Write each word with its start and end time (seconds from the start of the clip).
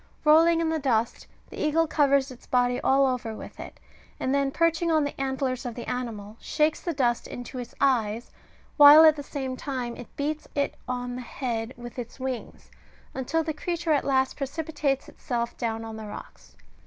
Rolling 0.25 0.59
in 0.61 0.69
the 0.69 0.79
dust, 0.79 1.27
the 1.51 1.59
eagle 1.63 1.85
covers 1.85 2.31
its 2.31 2.47
body 2.47 2.81
all 2.81 3.05
over 3.05 3.35
with 3.35 3.59
it, 3.59 3.79
and 4.19 4.33
then 4.33 4.49
perching 4.49 4.89
on 4.91 5.03
the 5.03 5.13
antlers 5.21 5.63
of 5.63 5.75
the 5.75 5.87
animal, 5.87 6.37
shakes 6.39 6.81
the 6.81 6.91
dust 6.91 7.27
into 7.27 7.59
its 7.59 7.75
eyes, 7.79 8.31
while 8.77 9.03
at 9.05 9.15
the 9.15 9.21
same 9.21 9.55
time 9.55 9.95
it 9.95 10.07
beats 10.15 10.47
it 10.55 10.73
on 10.87 11.15
the 11.17 11.21
head 11.21 11.75
with 11.77 11.99
its 11.99 12.19
wings, 12.19 12.71
until 13.13 13.43
the 13.43 13.53
creature 13.53 13.91
at 13.91 14.03
last 14.03 14.37
precipitates 14.37 15.07
itself 15.07 15.55
down 15.55 15.81
the 15.95 16.07
rocks. 16.07 16.57